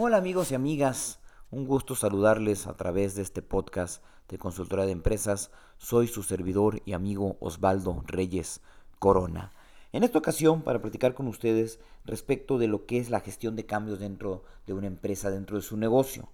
Hola 0.00 0.18
amigos 0.18 0.52
y 0.52 0.54
amigas, 0.54 1.18
un 1.50 1.66
gusto 1.66 1.96
saludarles 1.96 2.68
a 2.68 2.76
través 2.76 3.16
de 3.16 3.22
este 3.22 3.42
podcast 3.42 4.00
de 4.28 4.38
consultora 4.38 4.86
de 4.86 4.92
empresas. 4.92 5.50
Soy 5.76 6.06
su 6.06 6.22
servidor 6.22 6.82
y 6.84 6.92
amigo 6.92 7.36
Osvaldo 7.40 8.04
Reyes 8.06 8.60
Corona. 9.00 9.50
En 9.90 10.04
esta 10.04 10.20
ocasión, 10.20 10.62
para 10.62 10.80
platicar 10.80 11.14
con 11.14 11.26
ustedes 11.26 11.80
respecto 12.04 12.58
de 12.58 12.68
lo 12.68 12.86
que 12.86 12.98
es 12.98 13.10
la 13.10 13.18
gestión 13.18 13.56
de 13.56 13.66
cambios 13.66 13.98
dentro 13.98 14.44
de 14.68 14.74
una 14.74 14.86
empresa, 14.86 15.30
dentro 15.30 15.56
de 15.56 15.62
su 15.62 15.76
negocio. 15.76 16.28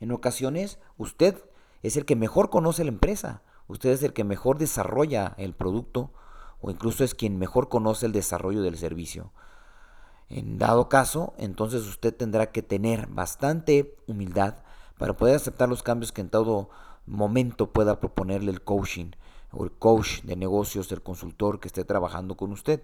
En 0.00 0.12
ocasiones, 0.12 0.78
usted 0.96 1.36
es 1.82 1.98
el 1.98 2.06
que 2.06 2.16
mejor 2.16 2.48
conoce 2.48 2.84
la 2.84 2.90
empresa, 2.90 3.42
usted 3.68 3.90
es 3.90 4.02
el 4.02 4.14
que 4.14 4.24
mejor 4.24 4.56
desarrolla 4.56 5.34
el 5.36 5.52
producto 5.52 6.10
o 6.62 6.70
incluso 6.70 7.04
es 7.04 7.14
quien 7.14 7.38
mejor 7.38 7.68
conoce 7.68 8.06
el 8.06 8.12
desarrollo 8.12 8.62
del 8.62 8.78
servicio. 8.78 9.30
En 10.30 10.58
dado 10.58 10.88
caso, 10.88 11.34
entonces 11.38 11.86
usted 11.88 12.14
tendrá 12.14 12.52
que 12.52 12.62
tener 12.62 13.08
bastante 13.08 13.96
humildad 14.06 14.54
para 14.96 15.14
poder 15.14 15.34
aceptar 15.34 15.68
los 15.68 15.82
cambios 15.82 16.12
que 16.12 16.20
en 16.20 16.30
todo 16.30 16.70
momento 17.04 17.72
pueda 17.72 17.98
proponerle 17.98 18.52
el 18.52 18.62
coaching 18.62 19.10
o 19.50 19.64
el 19.64 19.72
coach 19.72 20.22
de 20.22 20.36
negocios, 20.36 20.92
el 20.92 21.02
consultor 21.02 21.58
que 21.58 21.66
esté 21.66 21.84
trabajando 21.84 22.36
con 22.36 22.52
usted. 22.52 22.80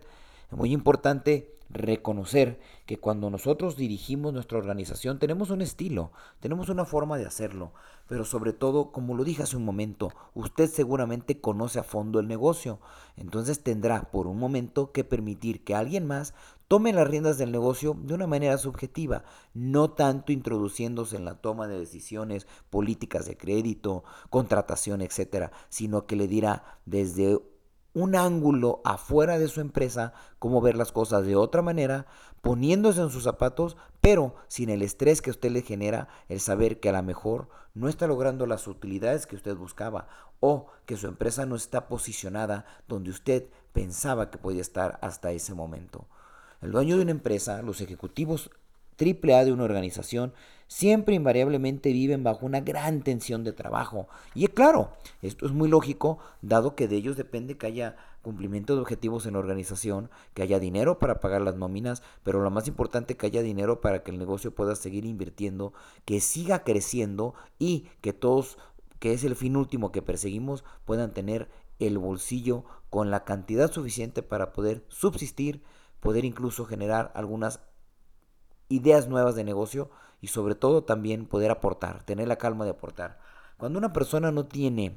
Es 0.50 0.56
muy 0.56 0.72
importante 0.72 1.56
reconocer 1.68 2.60
que 2.86 2.98
cuando 2.98 3.30
nosotros 3.30 3.76
dirigimos 3.76 4.32
nuestra 4.32 4.58
organización 4.58 5.18
tenemos 5.18 5.50
un 5.50 5.62
estilo, 5.62 6.12
tenemos 6.40 6.68
una 6.68 6.84
forma 6.84 7.18
de 7.18 7.26
hacerlo, 7.26 7.72
pero 8.08 8.24
sobre 8.24 8.52
todo, 8.52 8.92
como 8.92 9.16
lo 9.16 9.24
dije 9.24 9.42
hace 9.42 9.56
un 9.56 9.64
momento, 9.64 10.12
usted 10.34 10.70
seguramente 10.70 11.40
conoce 11.40 11.80
a 11.80 11.82
fondo 11.82 12.20
el 12.20 12.28
negocio, 12.28 12.78
entonces 13.16 13.62
tendrá 13.62 14.10
por 14.10 14.28
un 14.28 14.38
momento 14.38 14.92
que 14.92 15.02
permitir 15.02 15.64
que 15.64 15.74
alguien 15.74 16.06
más 16.06 16.34
tome 16.68 16.92
las 16.92 17.08
riendas 17.08 17.38
del 17.38 17.52
negocio 17.52 17.96
de 18.00 18.14
una 18.14 18.26
manera 18.26 18.58
subjetiva, 18.58 19.24
no 19.54 19.90
tanto 19.90 20.32
introduciéndose 20.32 21.16
en 21.16 21.24
la 21.24 21.40
toma 21.40 21.66
de 21.66 21.78
decisiones 21.78 22.46
políticas 22.70 23.26
de 23.26 23.36
crédito, 23.36 24.04
contratación, 24.30 25.00
etcétera, 25.00 25.50
sino 25.68 26.06
que 26.06 26.16
le 26.16 26.28
dirá 26.28 26.78
desde 26.84 27.40
un 27.96 28.14
ángulo 28.14 28.82
afuera 28.84 29.38
de 29.38 29.48
su 29.48 29.62
empresa, 29.62 30.12
cómo 30.38 30.60
ver 30.60 30.76
las 30.76 30.92
cosas 30.92 31.24
de 31.24 31.34
otra 31.34 31.62
manera, 31.62 32.04
poniéndose 32.42 33.00
en 33.00 33.08
sus 33.08 33.24
zapatos, 33.24 33.78
pero 34.02 34.34
sin 34.48 34.68
el 34.68 34.82
estrés 34.82 35.22
que 35.22 35.30
usted 35.30 35.50
le 35.50 35.62
genera 35.62 36.08
el 36.28 36.40
saber 36.40 36.78
que 36.78 36.90
a 36.90 36.92
lo 36.92 37.02
mejor 37.02 37.48
no 37.72 37.88
está 37.88 38.06
logrando 38.06 38.44
las 38.44 38.66
utilidades 38.66 39.26
que 39.26 39.34
usted 39.34 39.56
buscaba 39.56 40.08
o 40.40 40.66
que 40.84 40.98
su 40.98 41.06
empresa 41.06 41.46
no 41.46 41.56
está 41.56 41.88
posicionada 41.88 42.66
donde 42.86 43.08
usted 43.08 43.48
pensaba 43.72 44.30
que 44.30 44.36
podía 44.36 44.60
estar 44.60 44.98
hasta 45.00 45.32
ese 45.32 45.54
momento. 45.54 46.06
El 46.60 46.72
dueño 46.72 46.96
de 46.96 47.02
una 47.02 47.12
empresa, 47.12 47.62
los 47.62 47.80
ejecutivos 47.80 48.50
triple 48.96 49.34
A 49.34 49.44
de 49.44 49.52
una 49.52 49.64
organización 49.64 50.32
siempre 50.68 51.14
invariablemente 51.14 51.92
viven 51.92 52.24
bajo 52.24 52.44
una 52.44 52.60
gran 52.60 53.02
tensión 53.02 53.44
de 53.44 53.52
trabajo. 53.52 54.08
Y 54.34 54.46
claro, 54.48 54.90
esto 55.22 55.46
es 55.46 55.52
muy 55.52 55.68
lógico, 55.68 56.18
dado 56.42 56.74
que 56.74 56.88
de 56.88 56.96
ellos 56.96 57.16
depende 57.16 57.56
que 57.56 57.66
haya 57.66 57.96
cumplimiento 58.22 58.74
de 58.74 58.80
objetivos 58.80 59.26
en 59.26 59.34
la 59.34 59.38
organización, 59.38 60.10
que 60.34 60.42
haya 60.42 60.58
dinero 60.58 60.98
para 60.98 61.20
pagar 61.20 61.42
las 61.42 61.54
nóminas, 61.54 62.02
pero 62.24 62.42
lo 62.42 62.50
más 62.50 62.66
importante 62.66 63.16
que 63.16 63.26
haya 63.26 63.42
dinero 63.42 63.80
para 63.80 64.02
que 64.02 64.10
el 64.10 64.18
negocio 64.18 64.52
pueda 64.52 64.74
seguir 64.74 65.04
invirtiendo, 65.04 65.72
que 66.04 66.20
siga 66.20 66.64
creciendo 66.64 67.34
y 67.60 67.86
que 68.00 68.12
todos, 68.12 68.58
que 68.98 69.12
es 69.12 69.22
el 69.22 69.36
fin 69.36 69.56
último 69.56 69.92
que 69.92 70.02
perseguimos, 70.02 70.64
puedan 70.84 71.12
tener 71.14 71.48
el 71.78 71.98
bolsillo 71.98 72.64
con 72.90 73.10
la 73.10 73.24
cantidad 73.24 73.70
suficiente 73.70 74.22
para 74.22 74.52
poder 74.52 74.84
subsistir, 74.88 75.62
poder 76.00 76.24
incluso 76.24 76.64
generar 76.64 77.12
algunas 77.14 77.60
ideas 78.68 79.08
nuevas 79.08 79.34
de 79.34 79.44
negocio 79.44 79.90
y 80.20 80.28
sobre 80.28 80.54
todo 80.54 80.84
también 80.84 81.26
poder 81.26 81.50
aportar, 81.50 82.02
tener 82.04 82.28
la 82.28 82.36
calma 82.36 82.64
de 82.64 82.72
aportar. 82.72 83.18
Cuando 83.56 83.78
una 83.78 83.92
persona 83.92 84.32
no 84.32 84.46
tiene 84.46 84.96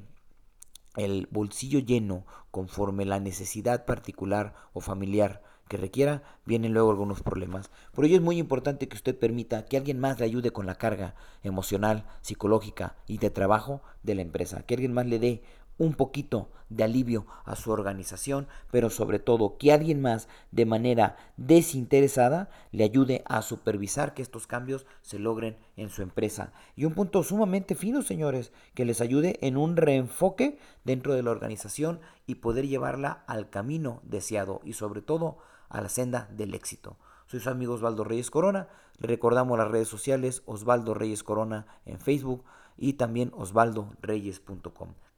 el 0.95 1.28
bolsillo 1.31 1.80
lleno 1.80 2.25
conforme 2.52 3.06
la 3.06 3.19
necesidad 3.19 3.85
particular 3.85 4.53
o 4.74 4.81
familiar 4.81 5.41
que 5.69 5.78
requiera, 5.78 6.24
vienen 6.46 6.74
luego 6.74 6.90
algunos 6.90 7.22
problemas. 7.22 7.69
Por 7.94 8.03
ello 8.03 8.16
es 8.16 8.22
muy 8.22 8.40
importante 8.40 8.88
que 8.88 8.97
usted 8.97 9.18
permita 9.18 9.66
que 9.66 9.78
alguien 9.78 10.00
más 10.00 10.19
le 10.19 10.25
ayude 10.25 10.51
con 10.51 10.66
la 10.66 10.75
carga 10.75 11.16
emocional, 11.44 12.06
psicológica 12.22 12.96
y 13.06 13.19
de 13.19 13.30
trabajo 13.30 13.81
de 14.01 14.16
la 14.16 14.24
empresa, 14.24 14.63
que 14.63 14.74
alguien 14.74 14.94
más 14.94 15.06
le 15.06 15.19
dé 15.19 15.44
un 15.79 15.95
poquito 15.95 16.50
de 16.69 16.84
alivio 16.84 17.25
a 17.45 17.56
su 17.56 17.72
organización, 17.72 18.47
pero 18.72 18.91
sobre 18.91 19.17
todo 19.17 19.57
que 19.57 19.72
alguien 19.72 20.01
más 20.01 20.28
de 20.51 20.66
manera 20.66 21.17
desinteresada 21.38 22.50
le 22.72 22.84
ayude 22.84 23.23
a 23.25 23.41
supervisar 23.41 24.13
que 24.13 24.22
estos 24.22 24.45
cambios 24.45 24.85
se 25.01 25.18
logren 25.18 25.57
en 25.75 25.89
su 25.89 26.03
empresa. 26.03 26.53
Y 26.75 26.85
un 26.85 26.94
punto 26.94 27.23
sumamente 27.23 27.73
fino, 27.73 28.03
señores, 28.03 28.51
que 28.75 28.85
les 28.85 29.01
ayude 29.01 29.39
en 29.41 29.57
un 29.57 29.75
reenfoque 29.75 30.59
dentro 30.84 31.16
de 31.16 31.23
la 31.23 31.31
organización 31.31 32.00
y 32.28 32.35
poder 32.35 32.68
llevarla 32.68 33.23
al 33.25 33.50
camino 33.50 34.01
deseado 34.03 34.62
y 34.63 34.73
sobre 34.73 35.01
todo 35.01 35.39
a 35.69 35.81
la 35.81 35.89
senda 35.89 36.29
del 36.31 36.53
éxito. 36.53 36.97
Soy 37.25 37.39
su 37.39 37.50
amigo 37.50 37.73
Osvaldo 37.75 38.03
Reyes 38.03 38.31
Corona. 38.31 38.68
Recordamos 39.00 39.57
las 39.57 39.69
redes 39.69 39.88
sociales 39.88 40.44
Osvaldo 40.45 40.94
Reyes 40.94 41.23
Corona 41.23 41.68
en 41.85 42.00
Facebook 42.00 42.44
y 42.75 42.94
también 42.94 43.31
osvaldoreyes.com. 43.35 44.94